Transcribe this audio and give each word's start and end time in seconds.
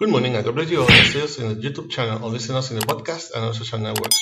morning 0.00 0.34
and 0.34 0.44
God 0.44 0.54
bless 0.56 0.70
you 0.70 0.80
all. 0.80 0.90
Us 0.90 1.38
in 1.38 1.48
the 1.48 1.54
YouTube 1.54 1.88
channel 1.88 2.22
or 2.22 2.28
listeners 2.28 2.70
in 2.70 2.78
the 2.78 2.84
podcast 2.84 3.30
and 3.32 3.44
on 3.44 3.54
social 3.54 3.78
networks. 3.78 4.16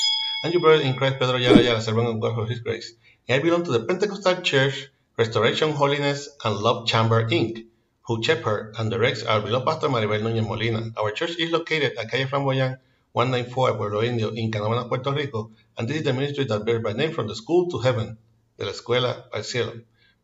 I'm 0.45 0.52
your 0.52 0.60
brother 0.60 0.83
in 0.83 0.95
Christ, 0.95 1.19
Pedro 1.19 1.37
Ayala 1.37 1.60
Ayala, 1.60 1.80
servant 1.80 2.09
of 2.09 2.20
God 2.20 2.34
for 2.34 2.47
His 2.47 2.60
grace. 2.60 2.92
And 3.27 3.41
I 3.41 3.42
belong 3.42 3.64
to 3.64 3.73
the 3.73 3.80
Pentecostal 3.80 4.42
Church, 4.42 4.88
Restoration, 5.16 5.73
Holiness, 5.73 6.28
and 6.45 6.56
Love 6.56 6.87
Chamber, 6.87 7.27
Inc., 7.28 7.64
who 8.02 8.23
shepherd 8.23 8.74
and 8.78 8.91
directs 8.91 9.23
our 9.23 9.41
beloved 9.41 9.66
pastor 9.66 9.88
Maribel 9.88 10.20
Núñez 10.20 10.47
Molina. 10.47 10.92
Our 10.97 11.11
church 11.11 11.37
is 11.38 11.50
located 11.50 11.97
at 11.97 12.11
Calle 12.11 12.27
Flamboyant, 12.27 12.78
194 13.12 13.75
Pueblo 13.75 14.02
Indio 14.02 14.30
in 14.30 14.50
Canóvanas, 14.50 14.89
Puerto 14.89 15.11
Rico, 15.12 15.52
and 15.78 15.89
this 15.89 15.97
is 15.97 16.02
the 16.02 16.12
ministry 16.12 16.45
that 16.45 16.66
bears 16.66 16.83
by 16.83 16.92
name 16.92 17.12
from 17.12 17.28
the 17.28 17.34
school 17.34 17.70
to 17.70 17.78
heaven, 17.78 18.19
de 18.59 18.66
la 18.66 18.73
escuela 18.73 19.25
al 19.33 19.42
cielo. 19.42 19.73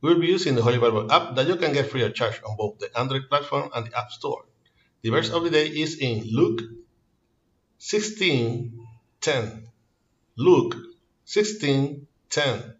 We 0.03 0.13
will 0.13 0.21
be 0.21 0.27
using 0.27 0.55
the 0.57 0.63
Holy 0.63 0.79
Bible 0.79 1.11
app 1.11 1.35
that 1.37 1.49
you 1.49 1.57
can 1.57 1.73
get 1.73 1.91
free 1.91 2.03
of 2.03 2.15
charge 2.15 2.41
on 2.47 2.57
both 2.57 2.79
the 2.79 2.91
Android 2.99 3.29
platform 3.29 3.71
and 3.75 3.87
the 3.87 3.99
App 3.99 4.11
Store. 4.11 4.45
The 5.03 5.11
verse 5.11 5.31
of 5.31 5.45
the 5.45 5.51
day 5.51 5.69
is 5.69 5.99
in 5.99 6.25
Luke 6.33 6.61
16:10. 7.79 8.73
Luke 10.37 10.77
16:10. 11.25 12.75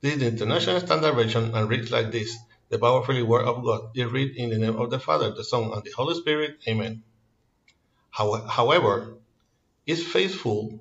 This 0.00 0.14
is 0.14 0.20
the 0.20 0.26
International 0.28 0.80
Standard 0.80 1.14
Version 1.14 1.54
and 1.54 1.68
reads 1.68 1.90
like 1.90 2.12
this: 2.12 2.36
The 2.68 2.78
powerful 2.78 3.24
word 3.24 3.46
of 3.46 3.64
God 3.64 3.90
is 3.96 4.10
read 4.10 4.36
in 4.36 4.50
the 4.50 4.58
name 4.58 4.76
of 4.76 4.90
the 4.90 5.00
Father, 5.00 5.32
the 5.32 5.42
Son, 5.42 5.72
and 5.72 5.82
the 5.82 5.90
Holy 5.90 6.14
Spirit. 6.14 6.58
Amen. 6.68 7.02
However, 8.10 9.18
is 9.86 10.06
faithful 10.06 10.80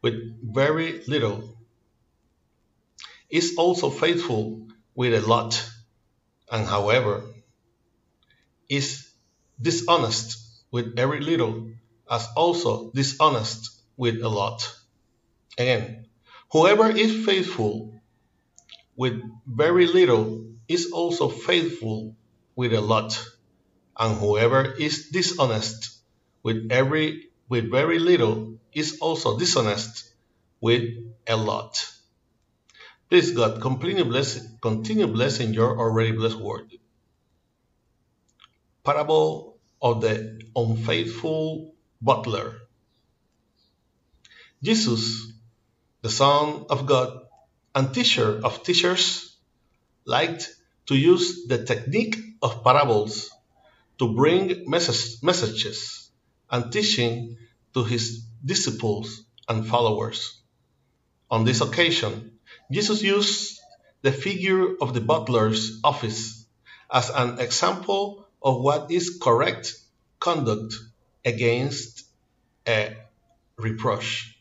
with 0.00 0.14
very 0.42 1.04
little. 1.06 1.58
Is 3.28 3.56
also 3.58 3.90
faithful 3.90 4.68
with 4.94 5.12
a 5.12 5.20
lot, 5.26 5.62
and 6.50 6.66
however, 6.66 7.34
is 8.68 9.05
dishonest 9.60 10.38
with 10.70 10.94
very 10.94 11.20
little, 11.20 11.70
as 12.10 12.26
also 12.36 12.90
dishonest 12.92 13.70
with 13.96 14.22
a 14.22 14.28
lot. 14.28 14.74
Again, 15.58 16.06
whoever 16.52 16.90
is 16.90 17.24
faithful 17.24 18.00
with 18.96 19.22
very 19.46 19.86
little 19.86 20.46
is 20.68 20.92
also 20.92 21.28
faithful 21.28 22.16
with 22.54 22.72
a 22.72 22.80
lot, 22.80 23.22
and 23.98 24.18
whoever 24.18 24.64
is 24.64 25.08
dishonest 25.10 25.98
with 26.42 26.68
every 26.70 27.28
with 27.48 27.70
very 27.70 27.98
little 27.98 28.58
is 28.72 28.98
also 29.00 29.38
dishonest 29.38 30.12
with 30.60 30.82
a 31.26 31.36
lot. 31.36 31.86
Please 33.08 33.30
God, 33.30 33.60
continue 33.62 34.04
blessing, 34.04 34.58
continue 34.60 35.06
blessing 35.06 35.54
your 35.54 35.78
already 35.78 36.12
blessed 36.12 36.40
word. 36.40 36.72
Parable 38.82 39.45
of 39.80 40.00
the 40.00 40.40
unfaithful 40.54 41.74
butler. 42.00 42.54
Jesus, 44.62 45.32
the 46.02 46.10
Son 46.10 46.66
of 46.70 46.86
God 46.86 47.26
and 47.74 47.92
teacher 47.92 48.40
of 48.42 48.62
teachers, 48.62 49.36
liked 50.04 50.48
to 50.86 50.96
use 50.96 51.46
the 51.46 51.64
technique 51.64 52.16
of 52.42 52.62
parables 52.64 53.30
to 53.98 54.14
bring 54.14 54.68
message, 54.70 55.22
messages 55.22 56.10
and 56.50 56.72
teaching 56.72 57.36
to 57.74 57.84
his 57.84 58.24
disciples 58.44 59.24
and 59.48 59.66
followers. 59.66 60.40
On 61.30 61.44
this 61.44 61.60
occasion, 61.60 62.38
Jesus 62.70 63.02
used 63.02 63.60
the 64.02 64.12
figure 64.12 64.76
of 64.80 64.94
the 64.94 65.00
butler's 65.00 65.80
office 65.82 66.46
as 66.92 67.10
an 67.10 67.40
example 67.40 68.25
of 68.42 68.60
what 68.60 68.90
is 68.90 69.18
correct 69.22 69.74
conduct 70.20 70.74
against 71.24 72.04
a 72.66 72.96
reproach. 73.56 74.36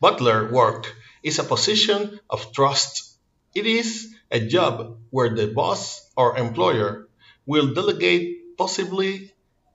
Butler 0.00 0.52
work 0.52 0.94
is 1.22 1.38
a 1.38 1.44
position 1.44 2.20
of 2.28 2.52
trust. 2.52 3.16
It 3.54 3.66
is 3.66 4.14
a 4.30 4.40
job 4.40 4.98
where 5.10 5.34
the 5.34 5.48
boss 5.48 6.08
or 6.16 6.36
employer 6.36 7.08
will 7.46 7.74
delegate 7.74 8.56
possibly 8.58 9.32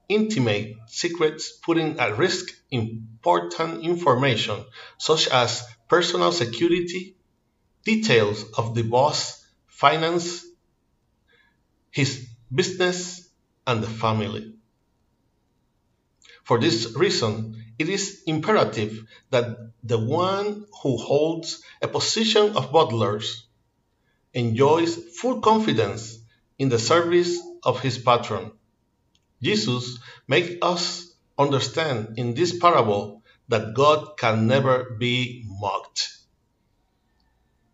intimate 0.10 0.76
secrets, 0.88 1.52
putting 1.64 2.00
at 2.00 2.18
risk 2.18 2.54
important 2.70 3.84
information 3.84 4.64
such 4.98 5.28
as 5.30 5.64
personal 5.88 6.32
security, 6.32 7.16
details 7.86 8.44
of 8.58 8.76
the 8.76 8.84
boss, 8.84 9.44
finance, 9.68 10.46
his 11.92 12.28
business, 12.54 13.30
and 13.68 13.84
the 13.84 13.88
family. 13.88 14.54
For 16.44 16.60
this 16.60 16.94
reason, 16.96 17.64
it 17.78 17.90
is 17.90 18.24
imperative 18.26 19.04
that 19.30 19.58
the 19.84 20.00
one 20.00 20.66
who 20.82 20.98
holds 20.98 21.62
a 21.82 21.88
position 21.88 22.56
of 22.58 22.72
butlers 22.72 23.46
enjoys 24.34 24.96
full 24.96 25.42
confidence 25.42 26.18
in 26.58 26.70
the 26.70 26.80
service 26.80 27.40
of 27.64 27.80
his 27.80 27.98
patron. 27.98 28.52
Jesus 29.42 30.00
makes 30.28 30.56
us 30.62 31.14
understand 31.38 32.18
in 32.18 32.34
this 32.34 32.58
parable 32.58 33.24
that 33.48 33.74
God 33.74 34.18
can 34.18 34.48
never 34.48 34.96
be 35.00 35.44
mocked. 35.48 36.10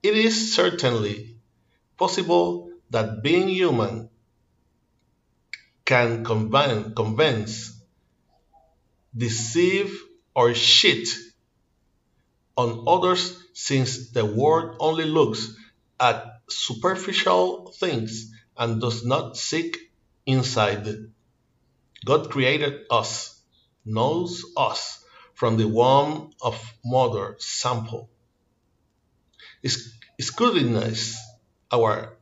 It 0.01 0.15
is 0.15 0.55
certainly 0.55 1.37
possible 1.97 2.71
that 2.89 3.21
being 3.23 3.47
human 3.47 4.09
can 5.85 6.23
convince, 6.25 7.81
deceive, 9.15 10.03
or 10.35 10.53
cheat 10.53 11.07
on 12.55 12.83
others 12.87 13.41
since 13.53 14.11
the 14.11 14.25
world 14.25 14.77
only 14.79 15.05
looks 15.05 15.55
at 15.99 16.41
superficial 16.49 17.73
things 17.79 18.31
and 18.57 18.81
does 18.81 19.05
not 19.05 19.37
seek 19.37 19.91
inside. 20.25 20.87
God 22.05 22.29
created 22.29 22.81
us, 22.91 23.41
knows 23.85 24.43
us, 24.55 25.03
from 25.33 25.57
the 25.57 25.67
womb 25.67 26.31
of 26.41 26.59
mother 26.83 27.35
sample. 27.39 28.09
Scrutinize 30.19 31.17
our 31.71 32.16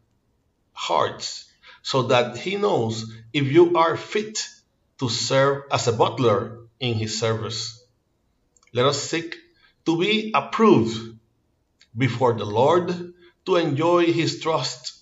hearts 0.75 1.45
so 1.81 2.03
that 2.03 2.37
he 2.37 2.57
knows 2.57 3.11
if 3.33 3.51
you 3.51 3.77
are 3.77 3.97
fit 3.97 4.47
to 4.99 5.09
serve 5.09 5.63
as 5.71 5.87
a 5.87 5.93
butler 5.93 6.59
in 6.79 6.93
his 6.95 7.19
service. 7.19 7.83
Let 8.73 8.85
us 8.85 9.01
seek 9.01 9.35
to 9.85 9.99
be 9.99 10.31
approved 10.33 11.17
before 11.97 12.33
the 12.33 12.45
Lord, 12.45 13.13
to 13.45 13.55
enjoy 13.55 14.11
his 14.11 14.41
trust, 14.41 14.93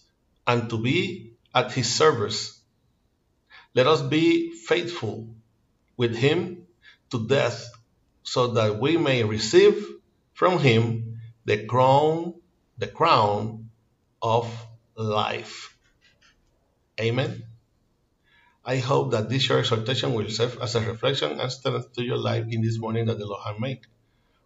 and 0.45 0.69
to 0.69 0.77
be 0.77 1.33
at 1.55 1.71
his 1.71 1.91
service. 1.91 2.59
Let 3.73 3.87
us 3.87 4.01
be 4.01 4.51
faithful 4.51 5.29
with 5.97 6.15
him 6.15 6.67
to 7.11 7.27
death 7.27 7.69
so 8.23 8.47
that 8.53 8.79
we 8.79 8.97
may 8.97 9.23
receive 9.23 9.87
from 10.33 10.59
him 10.59 11.19
the 11.45 11.65
crown, 11.65 12.35
the 12.77 12.87
crown 12.87 13.69
of 14.21 14.47
life. 14.95 15.72
Amen. 16.99 17.43
I 18.65 18.77
hope 18.77 19.11
that 19.11 19.29
this 19.29 19.43
short 19.43 19.59
exhortation 19.59 20.13
will 20.13 20.29
serve 20.29 20.57
as 20.61 20.75
a 20.75 20.81
reflection 20.81 21.39
and 21.39 21.51
strength 21.51 21.93
to 21.93 22.03
your 22.03 22.17
life 22.17 22.45
in 22.49 22.61
this 22.61 22.77
morning 22.79 23.07
that 23.07 23.17
the 23.17 23.25
Lord 23.25 23.41
has 23.45 23.59
made. 23.59 23.81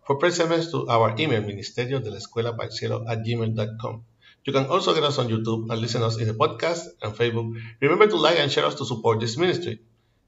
For 0.05 0.15
prayer 0.15 0.31
to 0.31 0.89
our 0.89 1.13
email, 1.19 1.41
ministerio 1.43 2.01
de 2.01 2.09
la 2.09 2.17
escuela 2.17 2.55
cielo 2.71 3.05
at 3.07 3.23
gmail.com. 3.23 4.03
You 4.45 4.53
can 4.53 4.65
also 4.67 4.93
get 4.93 5.03
us 5.03 5.19
on 5.19 5.27
YouTube 5.27 5.69
and 5.69 5.81
listen 5.81 6.01
us 6.01 6.17
in 6.17 6.27
the 6.27 6.33
podcast 6.33 6.87
and 7.03 7.13
Facebook. 7.13 7.61
Remember 7.81 8.07
to 8.07 8.15
like 8.15 8.39
and 8.39 8.49
share 8.49 8.65
us 8.65 8.75
to 8.75 8.85
support 8.85 9.19
this 9.19 9.37
ministry. 9.37 9.81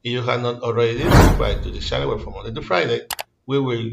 If 0.03 0.11
you 0.11 0.21
have 0.21 0.41
not 0.41 0.61
already 0.61 0.99
subscribed 0.99 1.63
to 1.63 1.71
the 1.71 1.79
channel 1.79 2.19
from 2.19 2.33
Monday 2.33 2.53
to 2.53 2.61
Friday, 2.61 3.07
we 3.47 3.59
will 3.59 3.89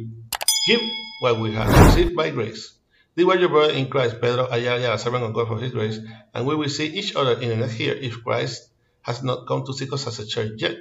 give 0.67 0.81
what 1.21 1.39
we 1.39 1.53
have 1.55 1.69
received 1.87 2.15
by 2.15 2.31
grace. 2.31 2.76
This 3.17 3.25
was 3.25 3.41
your 3.41 3.49
brother 3.49 3.73
in 3.73 3.89
Christ, 3.89 4.21
Pedro 4.21 4.47
Ayala, 4.53 4.93
a 4.93 4.99
servant 4.99 5.25
of 5.25 5.33
God 5.33 5.49
for 5.49 5.59
his 5.59 5.73
grace, 5.73 5.99
and 6.35 6.47
we 6.47 6.55
will 6.55 6.69
see 6.69 6.85
each 6.87 7.17
other 7.17 7.41
in 7.41 7.49
the 7.49 7.57
next 7.57 7.81
year 7.81 7.95
if 7.95 8.23
Christ 8.23 8.69
has 9.01 9.23
not 9.23 9.49
come 9.49 9.65
to 9.65 9.73
seek 9.73 9.91
us 9.95 10.07
as 10.07 10.19
a 10.19 10.27
church 10.27 10.61
yet. 10.61 10.77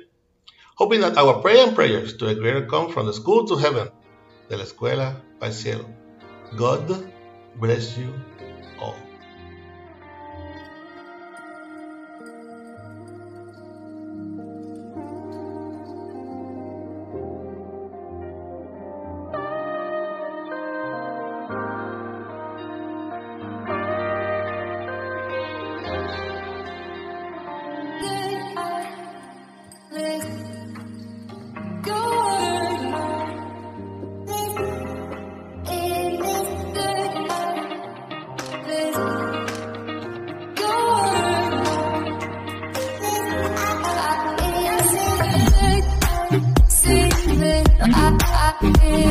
Hoping 0.75 0.99
that 0.99 1.15
our 1.15 1.39
prayer 1.41 1.65
and 1.65 1.73
prayers 1.73 2.17
to 2.17 2.27
a 2.27 2.35
greater 2.35 2.65
come 2.65 2.91
from 2.91 3.05
the 3.05 3.13
school 3.13 3.47
to 3.47 3.55
heaven, 3.55 3.87
de 4.49 4.57
la 4.57 4.65
escuela 4.65 5.15
al 5.41 5.53
cielo. 5.53 5.87
God 6.57 7.09
bless 7.55 7.97
you 7.97 8.13
all. 8.81 8.99
Yes, 47.87 49.04